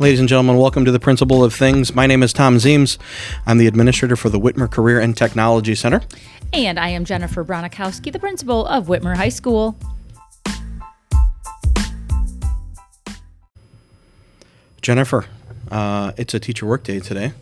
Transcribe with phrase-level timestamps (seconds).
[0.00, 1.94] Ladies and gentlemen, welcome to the Principle of Things.
[1.94, 2.96] My name is Thom Zeems.
[3.44, 6.00] I'm the administrator for the Whitmer Career and Technology Center.
[6.54, 9.76] And I am Jennifer Bronikowski, the principal of Whitmer High School.
[14.80, 15.26] Jennifer,
[15.70, 17.32] uh, it's a teacher work day today.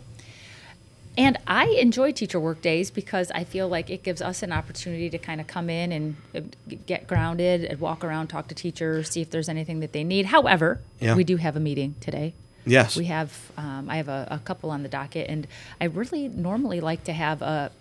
[1.17, 5.09] And I enjoy teacher work days because I feel like it gives us an opportunity
[5.09, 6.41] to kind of come in and uh,
[6.85, 10.25] get grounded and walk around, talk to teachers, see if there's anything that they need.
[10.27, 11.15] However, Yeah.
[11.15, 12.33] we do have a meeting today.
[12.65, 12.95] Yes.
[12.95, 15.47] We have, um, I have a, a couple on the docket, and
[15.79, 17.71] I really normally like to have a,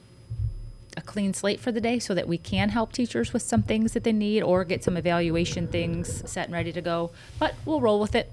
[0.97, 3.93] a clean slate for the day so that we can help teachers with some things
[3.93, 7.11] that they need or get some evaluation things set and ready to go.
[7.39, 8.31] But we'll roll with it.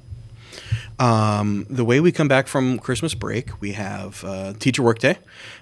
[0.98, 5.18] Um, the way we come back from Christmas break, we have uh, teacher work day,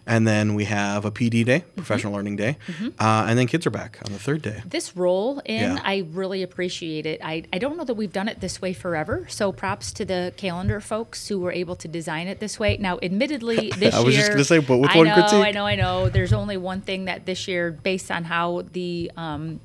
[0.05, 1.75] and then we have a PD day, Mm-hmm.
[1.75, 2.57] professional learning day,
[2.99, 4.61] uh, and then kids are back on the third day.
[4.65, 5.81] This roll in, Yeah.
[5.83, 7.19] I really appreciate it.
[7.23, 10.33] I, I don't know that we've done it this way forever, so props to the
[10.37, 12.77] calendar folks who were able to design it this way.
[12.77, 14.01] Now, admittedly, this year.
[14.01, 15.33] I was year, just gonna say, but with I one know, critique.
[15.45, 16.09] I know, I know.
[16.09, 19.59] There's only one thing that this year, based on how the um,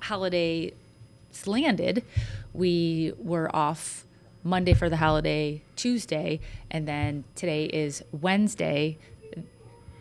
[0.00, 0.72] holiday
[1.46, 2.04] landed,
[2.52, 4.04] we were off
[4.48, 8.98] Monday for the holiday, Tuesday, and then today is Wednesday,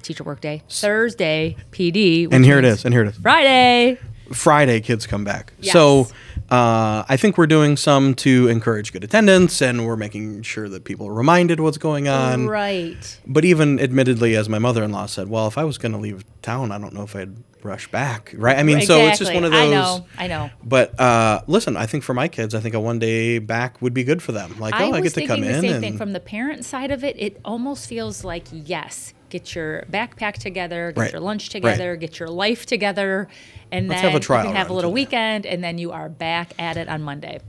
[0.02, 2.86] teacher work day, Thursday, PD, And here it is.
[2.86, 3.18] and here it is.
[3.18, 4.00] Friday.
[4.32, 5.54] Friday, kids come back.
[5.60, 5.74] Yes.
[5.74, 6.08] So
[6.50, 10.84] uh, I think we're doing some to encourage good attendance, and we're making sure that
[10.86, 12.48] people are reminded what's going on.
[12.48, 13.20] Right.
[13.26, 16.72] But even admittedly, as my mother-in-law said, well, if I was going to leave town,
[16.72, 17.36] I don't know if I'd
[17.68, 18.58] rush back, right?
[18.58, 19.62] I mean, so it's just one of those.
[19.62, 20.06] I know.
[20.18, 20.50] I know.
[20.64, 24.04] But uh, listen, I think for my kids, I think a one-day back would be
[24.04, 24.58] good for them.
[24.60, 26.66] Like, I oh, I get to come the in same and thing from the parent
[26.66, 27.16] side of it.
[27.20, 31.12] It almost feels like yes, get your backpack together, get Right.
[31.12, 33.28] your lunch together, get your life together,
[33.72, 35.92] and Let's then have a trial you can have a little weekend, and then you
[35.92, 37.40] are back at it on Monday.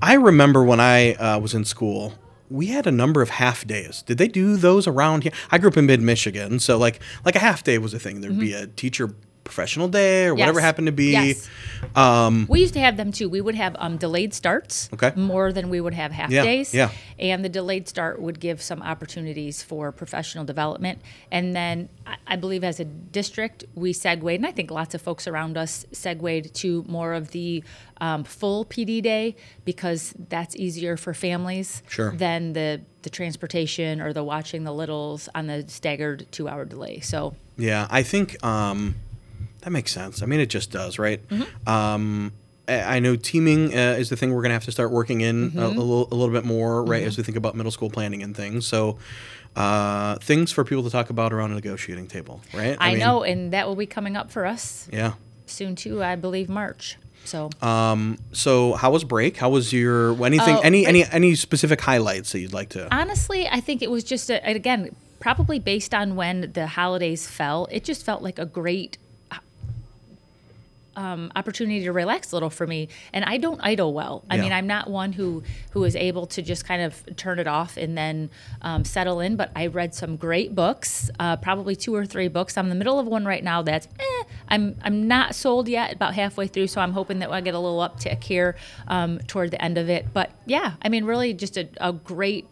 [0.00, 2.14] I remember when I uh, was in school,
[2.50, 4.02] we had a number of half days.
[4.02, 5.32] Did they do those around here?
[5.50, 8.20] I grew up in mid Michigan, so like like a half day was a thing.
[8.20, 9.14] There'd be a teacher
[9.44, 10.64] professional day or whatever Mm-hmm.
[10.64, 11.12] Happened to be.
[11.12, 11.48] Yes.
[12.48, 13.28] we used to have them too.
[13.28, 15.12] We would have um, delayed starts Okay.
[15.14, 16.72] more than we would have half Yeah, days.
[16.72, 16.90] yeah.
[17.18, 21.00] And the delayed start would give some opportunities for professional development.
[21.30, 25.02] And then I, I believe as a district, we segued, and I think lots of
[25.02, 27.62] folks around us segued to more of the
[28.00, 32.12] um, full PD day because that's easier for families Sure.
[32.12, 37.00] than the, the transportation or the watching the littles on the staggered two hour delay.
[37.00, 38.94] So Yeah, I think um,
[39.64, 40.22] that makes sense.
[40.22, 41.26] I mean, it just does, right?
[41.28, 41.68] Mm-hmm.
[41.68, 42.32] Um,
[42.68, 45.20] I I know teaming uh, is the thing we're going to have to start working
[45.22, 45.58] in Mm-hmm.
[45.58, 48.22] a, a, little, a little bit more, right, as we think about middle school planning
[48.22, 48.66] and things.
[48.66, 48.98] So,
[49.56, 52.76] uh, things for people to talk about around a negotiating table, right?
[52.80, 55.12] I, mean, know, and that will be coming up for us Yeah.
[55.46, 56.96] soon too, I believe March.
[57.26, 57.48] So
[58.32, 59.36] So, how was break?
[59.38, 60.56] How was your anything?
[60.56, 62.92] Oh, any any break- any specific highlights that you'd like to?
[62.94, 67.66] honestly, I think it was just a, again probably based on when the holidays fell.
[67.70, 68.98] It just felt like a great
[70.96, 72.88] um, opportunity to relax a little for me.
[73.12, 74.24] And I don't idle well.
[74.30, 74.42] I Yeah.
[74.42, 77.76] mean, I'm not one who who is able to just kind of turn it off
[77.76, 78.30] and then
[78.62, 79.36] um, settle in.
[79.36, 82.56] But I read some great books, uh, probably two or three books.
[82.56, 85.92] I'm in the middle of one right now that's eh, I'm I'm not sold yet,
[85.94, 86.68] about halfway through.
[86.68, 88.56] So I'm hoping that I get a little uptick here
[88.88, 90.06] um, toward the end of it.
[90.12, 92.46] But yeah, I mean, really just a, a great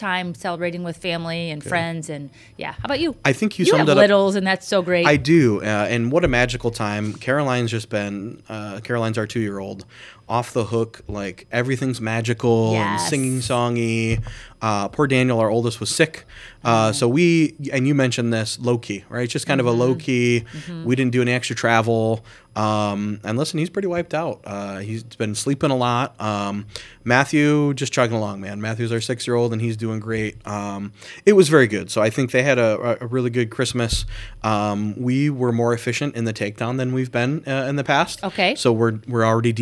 [0.00, 3.70] time celebrating with family and friends and yeah how about you I think you you
[3.70, 6.28] summed have it up- littles and that's so great I do, uh, and what a
[6.28, 7.12] magical time!
[7.14, 8.42] Caroline's just been.
[8.48, 9.84] Uh, Caroline's our two-year-old,
[10.30, 11.02] off the hook.
[11.08, 14.24] Like everything's magical and singing songy.
[14.62, 16.26] Uh, poor Daniel, our oldest, was sick,
[16.64, 19.28] uh, so we and you mentioned this low key, right?
[19.28, 20.44] Just kind of a low key.
[20.84, 22.24] We didn't do any extra travel.
[22.56, 24.40] Um, and listen, he's pretty wiped out.
[24.44, 26.20] Uh, he's been sleeping a lot.
[26.20, 26.66] Um,
[27.04, 28.60] Matthew just chugging along, man.
[28.60, 30.46] Matthew's our six-year-old, and he's doing great.
[30.46, 30.92] Um,
[31.24, 31.90] it was very good.
[31.90, 34.04] So I think they had a, a really good Christmas.
[34.42, 38.22] Um, we were more efficient in the takedown than we've been uh, in the past.
[38.24, 38.54] Okay.
[38.56, 39.52] So we're we're already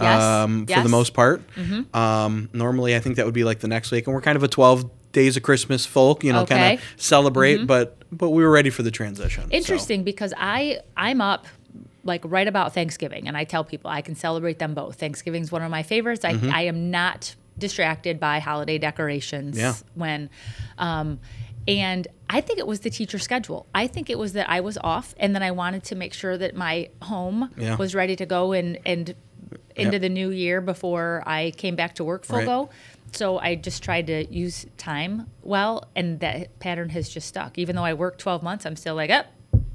[0.00, 0.82] Yes, um, for yes.
[0.82, 1.42] the most part.
[1.94, 4.42] Um, normally, I think that would be like the next week, and we're kind of
[4.42, 6.54] a twelve days of Christmas folk, you know, Okay.
[6.54, 6.62] Mm-hmm.
[6.64, 7.66] kind of celebrate.
[7.66, 9.44] But but we were ready for the transition.
[9.44, 9.48] so.
[9.56, 11.46] interesting because i i'm up
[12.04, 15.62] like right about thanksgiving and i tell people i can celebrate them both thanksgiving's one
[15.62, 19.74] of my favorites i, I am not distracted by holiday decorations Yeah.
[19.94, 20.28] when
[20.76, 21.20] um,
[21.66, 24.76] and i think it was the teacher schedule i think it was that i was
[24.84, 27.76] off and then i wanted to make sure that my home Yeah.
[27.76, 29.14] was ready to go and and
[29.76, 30.00] into Yep.
[30.02, 32.46] the new year before i came back to work full Right.
[32.46, 32.70] go
[33.14, 37.58] so I just tried to use time well, and that pattern has just stuck.
[37.58, 39.26] Even though I worked 12 months, I'm still like, up,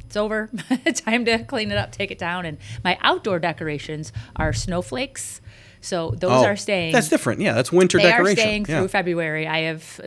[0.08, 0.50] it's over.
[0.96, 2.48] Time to clean it up, take it down.
[2.48, 5.40] And my outdoor decorations are snowflakes.
[5.88, 6.92] So those Oh, are staying.
[6.92, 7.40] That's different.
[7.42, 8.40] Yeah, that's winter They decoration.
[8.40, 8.80] are staying yeah.
[8.80, 9.48] through February.
[9.48, 10.02] I have,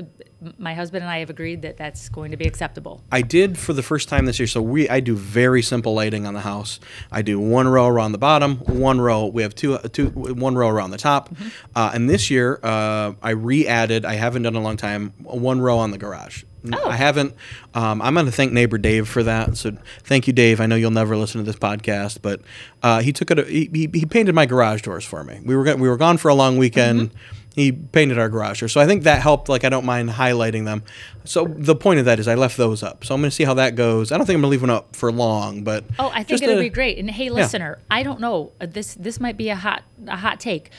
[0.58, 3.02] my husband and I have agreed that that's going to be acceptable.
[3.10, 4.46] I did for the first time this year.
[4.46, 6.80] So we I do very simple lighting on the house.
[7.10, 9.26] I do one row around the bottom, one row.
[9.26, 11.30] We have two two one row around the top.
[11.30, 11.48] Mm-hmm.
[11.74, 14.04] Uh, and this year uh, I re-added.
[14.04, 15.14] I haven't done in a long time.
[15.22, 16.44] One row on the garage.
[16.72, 16.88] Oh.
[16.88, 17.34] I haven't.
[17.74, 19.56] Um, I'm going to thank neighbor Dave for that.
[19.56, 19.72] So
[20.04, 20.60] thank you, Dave.
[20.60, 22.40] I know you'll never listen to this podcast, but
[22.82, 23.46] uh, he took it.
[23.48, 25.40] He, he, he painted my garage doors for me.
[25.44, 27.10] We were go- we were gone for a long weekend.
[27.10, 27.16] Mm-hmm.
[27.54, 29.48] He painted our garage doors, so I think that helped.
[29.48, 30.84] Like I don't mind highlighting them.
[31.24, 33.04] So the point of that is I left those up.
[33.04, 34.12] So I'm going to see how that goes.
[34.12, 36.42] I don't think I'm going to leave one up for long, but Oh, I think
[36.42, 36.98] it'll a- be great.
[36.98, 38.52] And hey, listener, I don't know.
[38.60, 40.70] uh, This this might be a hot a hot take.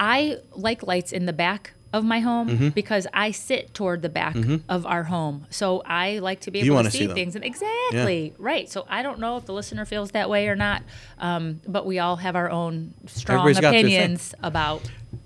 [0.00, 2.68] I like lights in the back of my home Mm-hmm.
[2.70, 4.36] because I sit toward the back
[4.68, 5.46] of our home.
[5.50, 7.34] So I like to be You able wanna see see things.
[7.34, 8.68] And exactly right.
[8.70, 10.82] So I don't know if the listener feels that way or not,
[11.18, 13.86] um, but we all have our own strong Everybody's got their thing.
[13.92, 14.82] opinions about.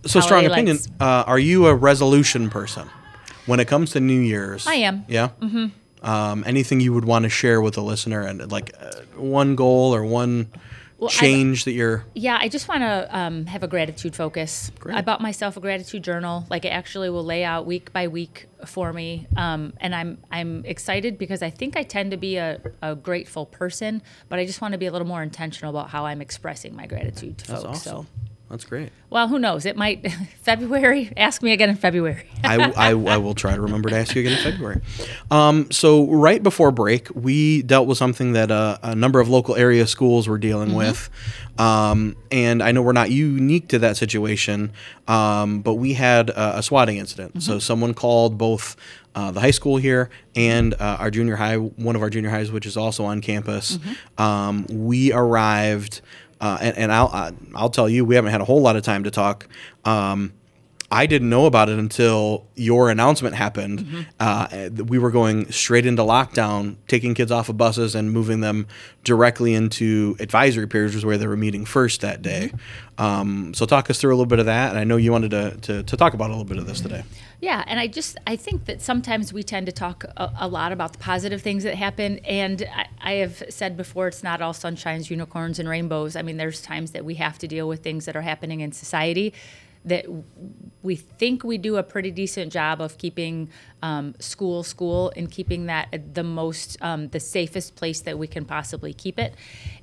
[0.06, 0.76] So strong holiday opinion.
[0.76, 0.88] lights.
[1.00, 2.88] Uh, are you a resolution person
[3.46, 4.66] when it comes to New Year's?
[4.66, 5.04] I am.
[5.08, 5.28] Yeah.
[5.40, 5.66] Mm-hmm.
[6.08, 9.94] Um, anything you would want to share with the listener and like uh, one goal
[9.94, 10.48] or one
[11.04, 14.72] Well, change that you're Yeah, I just want to um, have a gratitude focus.
[14.78, 14.96] Great.
[14.96, 16.46] I bought myself a gratitude journal.
[16.48, 20.64] Like it actually will lay out week by week for me, um, and I'm I'm
[20.64, 24.60] excited because I think I tend to be a, a grateful person, but I just
[24.60, 27.62] want to be a little more intentional about how I'm expressing my gratitude to that's
[27.62, 27.86] folks.
[27.86, 28.06] awesome.
[28.06, 28.06] So,
[28.54, 28.92] That's great.
[29.10, 29.66] well, who knows?
[29.66, 30.12] It might
[30.42, 31.12] February.
[31.16, 32.24] Ask me again in February.
[32.44, 34.80] I, I, I will try to remember to ask you again in February.
[35.28, 39.56] Um, so right before break, we dealt with something that uh, a number of local
[39.56, 40.76] area schools were dealing Mm-hmm.
[40.78, 41.10] with,
[41.58, 44.70] um, and I know we're not unique to that situation,
[45.08, 47.30] um, but we had a, a swatting incident.
[47.30, 47.40] Mm-hmm.
[47.40, 48.76] So someone called both.
[49.16, 52.50] Uh, the high school here and uh, our junior high, one of our junior highs,
[52.50, 53.76] which is also on campus.
[53.76, 54.20] Mm-hmm.
[54.20, 56.00] Um, we arrived,
[56.40, 59.04] uh, and, and I'll I'll tell you, we haven't had a whole lot of time
[59.04, 59.48] to talk.
[59.84, 60.32] Um,
[60.90, 63.80] I didn't know about it until your announcement happened.
[63.80, 64.02] Mm-hmm.
[64.20, 68.68] Uh, we were going straight into lockdown, taking kids off of buses and moving them
[69.02, 72.50] directly into advisory periods, which is where they were meeting first that day.
[72.52, 73.02] Mm-hmm.
[73.04, 74.70] Um, so, talk us through a little bit of that.
[74.70, 76.80] And I know you wanted to, to, to talk about a little bit of this
[76.80, 77.02] today.
[77.44, 80.72] Yeah, and I just I think that sometimes we tend to talk a, a lot
[80.72, 84.54] about the positive things that happen, and I, I have said before it's not all
[84.54, 86.16] sunshines, unicorns, and rainbows.
[86.16, 88.72] I mean, there's times that we have to deal with things that are happening in
[88.72, 89.34] society
[89.84, 90.06] that
[90.82, 93.50] we think we do a pretty decent job of keeping
[93.82, 98.46] um, school school and keeping that the most um, the safest place that we can
[98.46, 99.34] possibly keep it.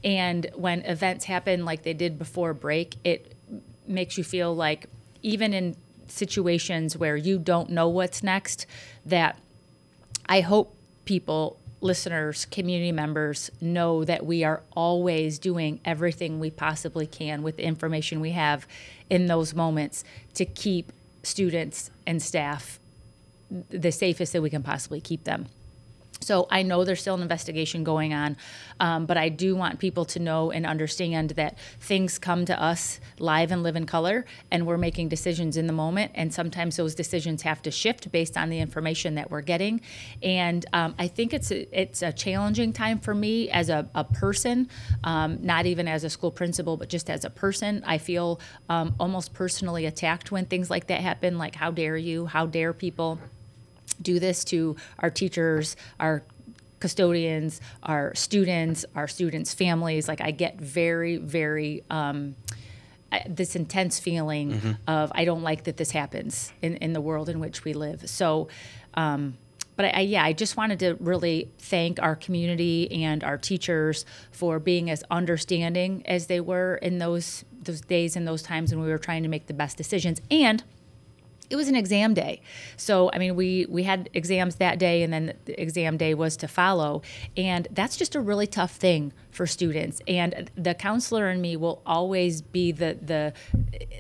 [0.04, 3.36] And when events happen like they did before break, it
[3.86, 4.88] makes you feel like
[5.22, 5.76] even in
[6.12, 8.66] situations where you don't know what's next,
[9.06, 9.38] that
[10.28, 10.76] I hope
[11.06, 17.58] people, listeners, community members know that we are always doing everything we possibly can with
[17.58, 18.68] the information we have
[19.10, 20.04] in those moments
[20.36, 20.92] to keep
[21.24, 22.80] students and staff
[23.70, 25.48] the safest that we can possibly keep them.
[26.22, 28.38] So I know there's still an investigation going on,
[28.80, 33.00] um, but I do want people to know and understand that things come to us
[33.18, 36.12] live and live in color, and we're making decisions in the moment.
[36.14, 39.82] And sometimes those decisions have to shift based on the information that we're getting.
[40.22, 44.04] And um, I think it's a, it's a challenging time for me as a, a
[44.04, 44.70] person,
[45.04, 47.84] um, not even as a school principal, but just as a person.
[47.86, 51.40] I feel um, almost personally attacked when things like that happen.
[51.40, 52.28] Like, how dare you?
[52.28, 53.20] How dare people?
[54.02, 56.24] Do this to our teachers, our
[56.80, 60.08] custodians, our students, our students' families.
[60.08, 62.36] Like I get very, very um,
[63.28, 67.40] this intense feeling of I don't like that this happens in, in the world in
[67.40, 68.10] which we live.
[68.10, 68.50] So.
[68.94, 69.38] Um,
[69.78, 74.06] but I, I, yeah, I just wanted to really thank our community and our teachers
[74.32, 78.84] for being as understanding as they were in those those days and those times when
[78.84, 80.22] we were trying to make the best decisions.
[80.30, 80.64] And
[81.52, 82.42] it was an exam day
[82.78, 86.36] so i mean we we had exams that day and then the exam day was
[86.38, 87.02] to follow
[87.38, 91.82] and that's just a really tough thing for students and the counselor in me will
[91.86, 93.34] always be the the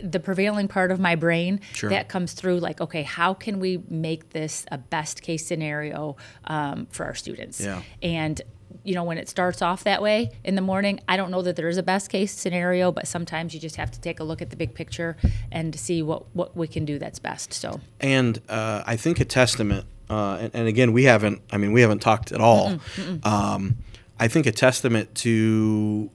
[0.03, 1.89] the prevailing part of my brain Sure.
[1.89, 6.15] that comes through like okay how can we make this a best case scenario
[6.45, 7.81] um, for our students Yeah.
[8.01, 8.41] and
[8.83, 11.55] you know when it starts off that way in the morning i don't know that
[11.55, 14.41] there is a best case scenario but sometimes you just have to take a look
[14.41, 15.15] at the big picture
[15.51, 19.25] and see what what we can do that's best so And uh, I think a
[19.25, 22.79] testament, uh, and, and again, we haven't, I mean, we haven't talked at all.
[23.23, 23.77] Um,
[24.19, 26.09] I think a testament to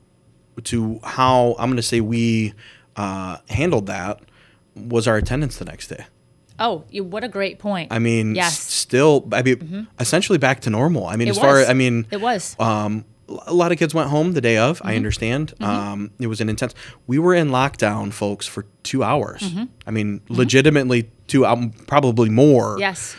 [0.64, 2.54] to how I'm going to say we
[2.96, 4.20] uh, handled that
[4.74, 6.06] was our attendance the next day.
[6.58, 11.06] Oh what a great point I mean, yes still, I mean, essentially back to normal.
[11.06, 13.92] I mean, it as far as, I mean, it was um, a lot of kids
[13.94, 14.78] went home the day of.
[14.78, 14.86] Mm-hmm.
[14.88, 15.54] I understand.
[15.60, 16.72] Um, it was an intense.
[17.08, 19.42] We were in lockdown, folks, for two hours.
[19.42, 19.64] Mm-hmm.
[19.86, 22.76] I mean, legitimately two, um, probably more.
[22.78, 23.16] Yes.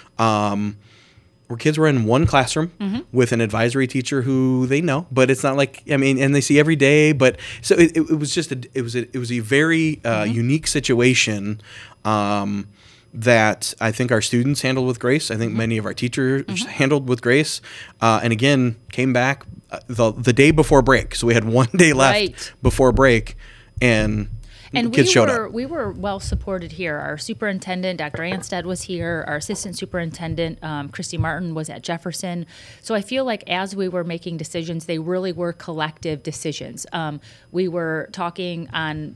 [1.47, 2.99] Where kids were in one classroom Mm-hmm.
[3.13, 6.41] with an advisory teacher who they know, but it's not like I mean, and they
[6.41, 7.13] see every day.
[7.13, 10.01] But so it, it, it was just a, it was a, it was a very
[10.03, 10.33] uh, Mm-hmm.
[10.33, 11.61] unique situation.
[12.03, 12.67] Um,
[13.13, 15.31] that I think our students handled with grace.
[15.31, 15.57] I think Mm-hmm.
[15.57, 17.61] many of our teachers handled with grace.
[18.01, 21.15] Uh, and again, came back uh, the, the day before break.
[21.15, 22.53] So we had one day left Right.
[22.61, 23.35] before break,
[23.81, 24.29] and,
[24.73, 25.53] and kids we showed were up.
[25.53, 26.97] we were well supported here.
[26.97, 28.23] Our superintendent, Dr.
[28.23, 29.23] Anstead, was here.
[29.27, 32.45] Our assistant superintendent, um, Christy Martin, was at Jefferson.
[32.81, 36.85] So I feel like as we were making decisions, they really were collective decisions.
[36.91, 37.21] Um,
[37.51, 39.15] we were talking on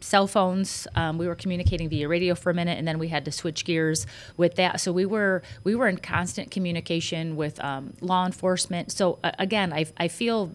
[0.00, 0.86] cell phones.
[0.94, 3.64] Um, we were communicating via radio for a minute, and then we had to switch
[3.64, 4.80] gears with that.
[4.80, 8.92] So we were we were in constant communication with um, law enforcement.
[8.92, 10.52] So uh, again, I I feel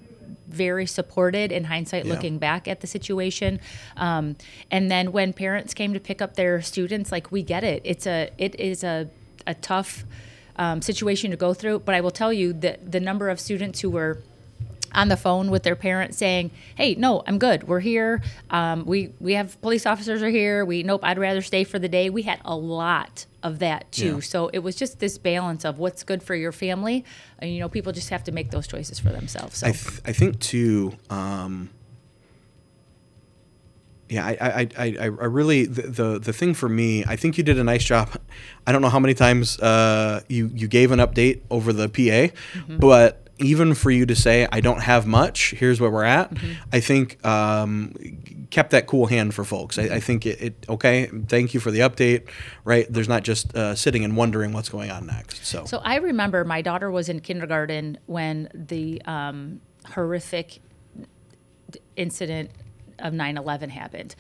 [0.48, 2.14] very supported in hindsight Yeah.
[2.14, 3.60] looking back at the situation
[3.98, 4.36] um,
[4.72, 8.06] and then when parents came to pick up their students like we get it it's
[8.08, 9.10] a it is a,
[9.48, 10.04] a tough
[10.58, 13.82] um, situation to go through but i will tell you that the number of students
[13.82, 14.20] who were
[14.96, 17.68] on the phone with their parents saying, "Hey, no, I'm good.
[17.68, 18.22] We're here.
[18.50, 20.66] Um, we we have police officers are here.
[20.66, 24.16] We nope, I'd rather stay for the day." We had a lot of that too.
[24.16, 24.20] Yeah.
[24.22, 27.06] So it was just this balance of what's good for your family,
[27.40, 29.60] and you know, people just have to make those choices for themselves.
[29.60, 30.98] So I, th- I think too.
[31.10, 31.70] Um,
[34.10, 37.38] yeah, I, I, I, I I really the, the the thing for me, I think
[37.38, 38.10] you did a nice job.
[38.68, 42.36] I don't know how many times uh, you you gave an update over the PA,
[42.70, 46.32] but even for you to say I don't have much, here's where we're at.
[46.72, 47.94] I think um,
[48.50, 49.78] kept that cool hand for folks.
[49.78, 51.08] I, I think it, it okay.
[51.28, 52.30] Thank you for the update.
[52.64, 55.46] Right, there's not just uh, sitting and wondering what's going on next.
[55.46, 59.62] So, So I remember my daughter was in kindergarten when the um,
[59.94, 60.60] horrific
[61.96, 62.52] incident
[63.00, 64.16] of 9/11 happened,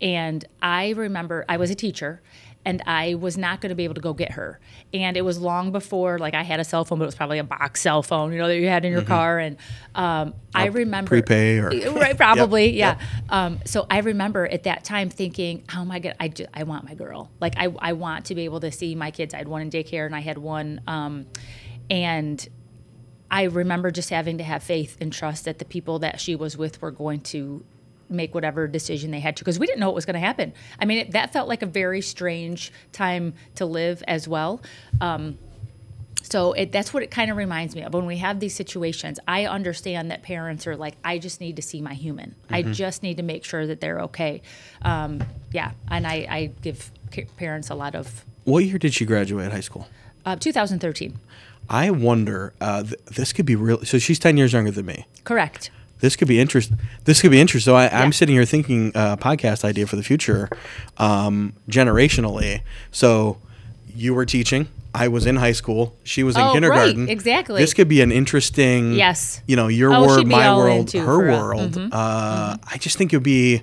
[0.00, 2.22] and I remember I was a teacher.
[2.62, 4.60] And I was not going to be able to go get her.
[4.92, 7.38] And it was long before, like, I had a cell phone, but it was probably
[7.38, 9.38] a box cell phone, you know, that you had in your car.
[9.38, 9.56] And
[9.94, 12.98] um, I remember prepay or- right, probably, yeah.
[13.30, 16.16] Um, so I remember at that time thinking, "How am I gonna?
[16.20, 17.30] I, ju- I want my girl.
[17.40, 19.32] Like I, I want to be able to see my kids.
[19.32, 21.26] I had one in daycare and I had one, um,
[21.88, 22.46] and
[23.30, 26.56] I remember just having to have faith and trust that the people that she was
[26.58, 27.64] with were going to
[28.10, 30.52] make whatever decision they had to because we didn't know what was going to happen.
[30.78, 34.60] I mean, it, that felt like a very strange time to live as well.
[35.00, 35.38] Um,
[36.22, 39.18] so it, that's what it kind of reminds me of when we have these situations.
[39.26, 42.34] I understand that parents are like, I just need to see my human.
[42.50, 44.42] I just need to make sure that they're okay.
[44.82, 46.90] Um, yeah, and I, I give
[47.36, 48.24] parents a lot of.
[48.44, 49.88] what year did she graduate high school?
[50.24, 51.18] Uh, 2013,
[51.70, 52.52] I wonder.
[52.60, 53.82] Uh, th- this could be real.
[53.84, 55.06] So she's ten years younger than me.
[55.24, 55.70] correct.
[56.00, 56.72] This could be interest.
[57.04, 57.70] This could be interesting.
[57.72, 58.00] So I, Yeah.
[58.02, 60.48] I'm sitting here thinking uh, podcast idea for the future,
[60.98, 62.62] um, generationally.
[62.90, 63.38] So
[63.94, 64.68] you were teaching.
[64.92, 65.94] I was in high school.
[66.02, 67.08] She was in Oh, right, kindergarten.
[67.08, 67.60] exactly.
[67.62, 68.94] This could be an interesting.
[68.94, 69.40] Yes.
[69.46, 71.78] You know, your Oh, world, my world, her world.
[71.92, 73.62] Uh, I just think it would be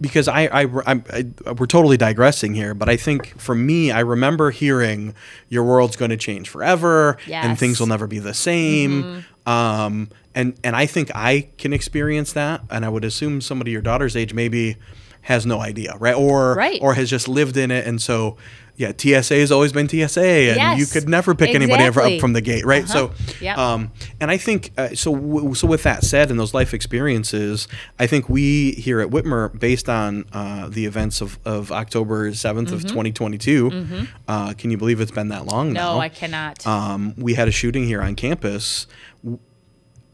[0.00, 1.24] because I, I, I'm, I,
[1.54, 5.12] we're totally digressing here, but I think for me, I remember hearing
[5.48, 9.24] your world's going to change forever and things will never be the same.
[9.44, 12.62] Um, and, and I think I can experience that.
[12.70, 14.76] And I would assume somebody your daughter's age maybe
[15.22, 16.14] has no idea, right?
[16.14, 16.78] Or, Right.
[16.80, 17.86] or has just lived in it.
[17.86, 18.36] And so,
[18.76, 22.32] yeah, TSA has always been TSA and you could never pick anybody ever up from
[22.32, 22.88] the gate, right?
[22.88, 23.58] So, Yep.
[23.58, 23.90] um,
[24.20, 25.12] and I think uh, so.
[25.12, 27.66] W- so with that said, and those life experiences,
[27.98, 32.70] I think we here at Whitmer, based on uh, the events of, of October 7th
[32.70, 35.88] of 2022, uh, can you believe it's been that long now?
[35.88, 35.96] Mm-hmm.
[35.96, 36.64] No, I cannot.
[36.66, 38.86] Um, we had a shooting here on campus.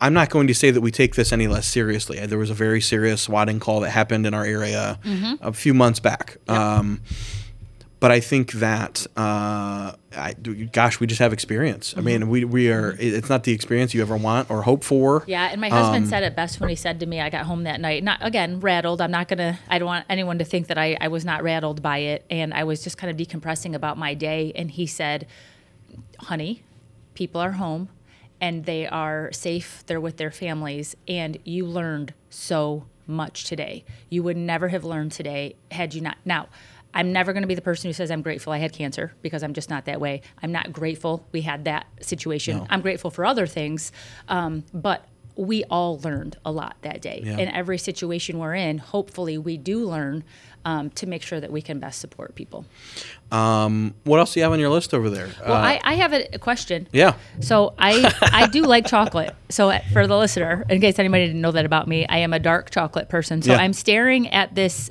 [0.05, 2.19] I'm not going to say that we take this any less seriously.
[2.27, 5.35] There was a very serious swatting call that happened in our area Mm-hmm.
[5.41, 6.37] a few months back.
[6.49, 7.01] Um,
[8.01, 10.35] but I think that, uh, I,
[10.73, 11.95] gosh, we just have experience.
[11.97, 15.21] I mean, we, we are, it's not the experience you ever want or hope for.
[15.21, 15.31] Mm-hmm.
[15.31, 17.47] Yeah, and my Um, husband said it best when he said to me, I got
[17.47, 19.01] home that night, not again, rattled.
[19.01, 21.81] I'm not gonna, I don't want anyone to think that I, I was not rattled
[21.81, 22.27] by it.
[22.29, 24.53] And I was just kind of decompressing about my day.
[24.55, 25.27] And he said,
[26.21, 26.63] honey,
[27.15, 27.89] people are home
[28.41, 29.85] and they are safe.
[29.87, 30.97] They're with their families.
[31.09, 33.85] And you learned so much today.
[34.09, 36.17] You would never have learned today had you not.
[36.25, 36.49] Now,
[36.95, 39.43] I'm never going to be the person who says I'm grateful I had cancer because
[39.43, 40.23] I'm just not that way.
[40.43, 42.59] I'm not grateful we had that situation.
[42.59, 42.67] No.
[42.71, 43.91] I'm grateful for other things.
[44.29, 45.05] Um, but
[45.37, 47.23] we all learned a lot that day.
[47.25, 47.39] Yeah.
[47.39, 50.23] In every situation we're in, hopefully we do learn
[50.65, 52.65] um, to make sure that we can best support people.
[53.31, 55.29] Um, what else do you have on your list over there?
[55.45, 56.89] Well, Uh, I, I have a, a question.
[56.93, 57.15] yeah.
[57.41, 59.35] So I I do like chocolate.
[59.51, 62.33] So uh, for the listener, in case anybody didn't know that about me, I am
[62.33, 63.43] a dark chocolate person.
[63.43, 63.59] So Yeah.
[63.59, 64.91] I'm staring at this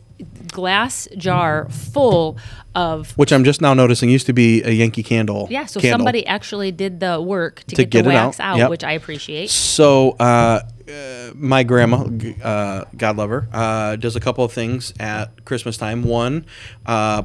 [0.52, 2.38] glass jar full
[2.76, 5.48] of Which I'm just now noticing used to be a Yankee Candle.
[5.50, 5.66] yeah.
[5.66, 6.00] So candle.
[6.00, 8.54] somebody actually did the work to, To get, get the it wax out.
[8.54, 8.70] out, Yep.
[8.70, 9.50] which I appreciate.
[9.50, 12.06] So, uh, uh, my grandma,
[12.44, 16.04] uh, God love her, uh, does a couple of things at Christmas time.
[16.04, 16.46] One,
[16.86, 17.24] uh,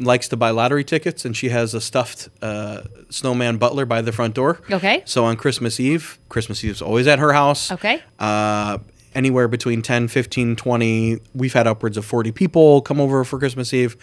[0.00, 4.12] likes to buy lottery tickets, and she has a stuffed uh, snowman butler by the
[4.12, 4.60] front door.
[4.70, 5.02] Okay.
[5.04, 7.72] So on Christmas Eve, Christmas Eve is always at her house.
[7.72, 8.00] Okay.
[8.18, 8.78] Uh,
[9.18, 13.74] anywhere between 10, 15, 20, we've had upwards of 40 people come over for Christmas
[13.74, 13.96] Eve.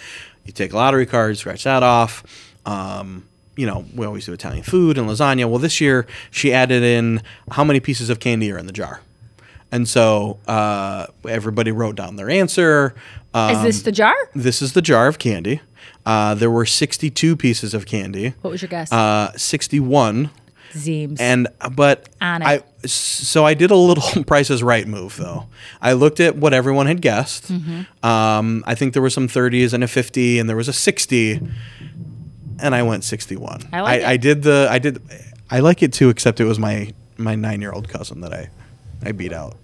[0.43, 2.23] You take a lottery card, scratch that off.
[2.65, 5.49] Um, you know, we always do Italian food and lasagna.
[5.49, 8.99] Well, this year she added in how many pieces of candy are in the jar.
[9.71, 12.93] And so uh, everybody wrote down their answer.
[13.33, 14.15] Um, Is this the jar?
[14.35, 15.61] this is the jar of candy.
[16.05, 18.33] Uh, there were 62 pieces of candy.
[18.41, 18.91] What was your guess?
[18.91, 20.29] Uh, 61
[20.75, 21.19] Zeems.
[21.19, 22.45] and but On it.
[22.45, 25.47] I so I did a little Price is Right move though.
[25.81, 27.51] I looked at what everyone had guessed.
[27.51, 28.05] Mm-hmm.
[28.05, 31.39] Um, I think there were some 30s and a 50, and there was a 60,
[32.59, 33.69] and I went 61.
[33.71, 34.05] I like I, it.
[34.05, 35.01] I did the I did
[35.49, 38.49] I like it too, except it was my my nine year old cousin that I
[39.03, 39.55] I beat out.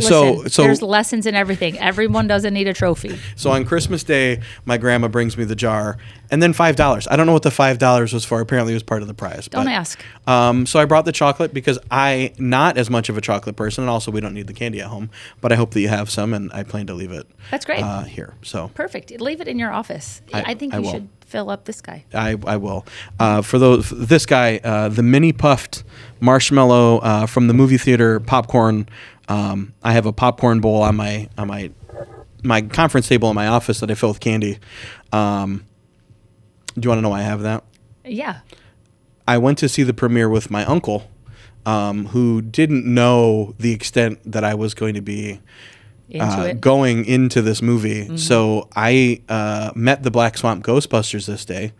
[0.00, 1.78] So so there's lessons in everything.
[1.78, 3.18] Everyone doesn't need a trophy.
[3.36, 5.96] so on Christmas Day, my grandma brings me the jar,
[6.30, 7.08] and then five dollars.
[7.10, 8.40] I don't know what the five dollars was for.
[8.40, 9.48] Apparently, it was part of the prize.
[9.48, 10.02] Don't but- ask.
[10.26, 13.82] Um, so I brought the chocolate because I not as much of a chocolate person,
[13.84, 15.10] and also we don't need the candy at home.
[15.40, 17.26] But I hope that you have some, and I plan to leave it.
[17.50, 17.82] That's great.
[17.82, 19.10] Uh, here, so Perfect.
[19.20, 20.20] Leave it in your office.
[20.32, 20.90] I, I- think I you will.
[20.92, 22.04] should fill up this guy.
[22.14, 22.86] I, I will.
[23.20, 25.84] Uh, for those, this guy, uh, the mini puffed
[26.20, 28.88] marshmallow uh, from the movie theater popcorn.
[29.28, 31.70] Um, I have a popcorn bowl on my on my
[32.42, 34.58] my conference table in my office that I fill with candy.
[35.12, 35.64] Um,
[36.74, 37.64] do you want to know why I have that?
[38.04, 38.40] Yeah.
[39.26, 41.10] I went to see the premiere with my uncle,
[41.66, 45.40] um, who didn't know the extent that I was going to be
[46.14, 46.16] uh.
[46.16, 46.58] Mm-hmm.
[46.60, 48.16] going into this movie.
[48.16, 51.72] So I uh, met the Black Swamp Ghostbusters this day,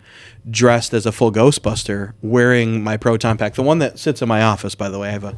[0.50, 4.42] dressed as a full Ghostbuster, wearing my proton pack, the one that sits in my
[4.42, 4.74] office.
[4.74, 5.36] By the way, I have a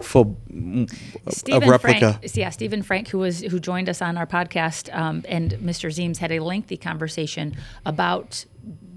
[0.00, 2.14] full a replica.
[2.14, 5.90] Frank, yeah, Stephen Frank, who was who joined us on our podcast, um, and Mr.
[5.90, 8.44] Zeems had a lengthy conversation about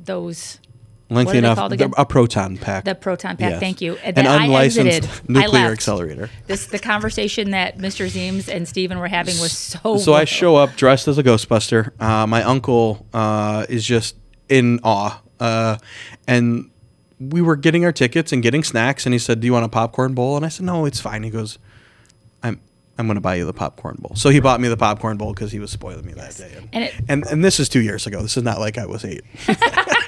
[0.03, 0.59] those
[1.07, 2.83] Lengthy what are they enough, a proton pack.
[2.83, 3.51] the proton pack.
[3.51, 3.59] Yes.
[3.59, 3.95] Thank you.
[3.97, 5.29] An that I unlicensed exited.
[5.29, 6.29] Nuclear accelerator.
[6.47, 8.07] This the conversation that Mr.
[8.09, 9.97] Zeems and Stephen were having was so.
[9.97, 11.91] So I show up dressed as a Ghostbuster.
[12.01, 14.15] Uh, my uncle uh, is just
[14.49, 15.77] in awe, uh,
[16.27, 16.71] and
[17.19, 19.05] we were getting our tickets and getting snacks.
[19.05, 21.21] And he said, "Do you want a popcorn bowl?" And I said, "No, it's fine."
[21.21, 21.59] He goes,
[22.41, 22.59] "I'm."
[22.97, 24.15] I'm going to buy you the popcorn bowl.
[24.15, 26.53] So he bought me the popcorn bowl because he was spoiling me that day.
[26.55, 28.21] And, And it- and and this is two years ago.
[28.21, 29.19] This is not like I was eight.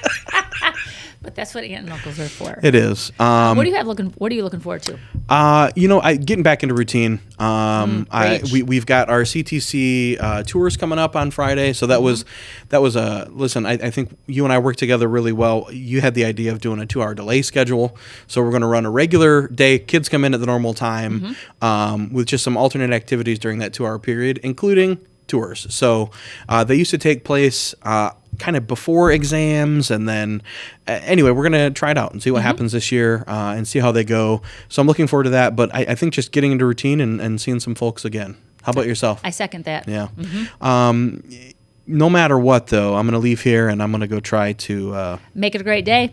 [1.20, 2.60] But that's what aunt and uncles are for.
[2.62, 3.10] It is.
[3.18, 4.10] Um, what do you have looking?
[4.18, 4.98] What are you looking forward to?
[5.28, 7.20] Uh, you know, I getting back into routine.
[7.38, 12.02] Um, I we we've got our CTC uh, tours coming up on Friday, so that
[12.02, 12.24] was
[12.68, 13.66] that was a listen.
[13.66, 15.66] I, I think you and I worked together really well.
[15.72, 17.96] You had the idea of doing a two-hour delay schedule,
[18.28, 19.80] so we're going to run a regular day.
[19.80, 23.72] Kids come in at the normal time, um, with just some alternate activities during that
[23.72, 25.66] two-hour period, including tours.
[25.72, 26.10] So
[26.48, 30.42] uh, they used to take place uh, kind of before exams, and then
[30.86, 33.66] uh, anyway, we're gonna try it out and see what happens this year uh, and
[33.66, 34.42] see how they go.
[34.68, 35.56] So I'm looking forward to that.
[35.56, 38.36] But I, I think just getting into routine and, and seeing some folks again.
[38.62, 39.20] How about yourself?
[39.24, 39.88] I second that.
[39.88, 40.08] yeah.
[40.60, 41.22] Um,
[41.86, 44.94] no matter what, though, I'm gonna leave here and I'm gonna go try to.
[44.94, 46.12] Uh, Make it a great day.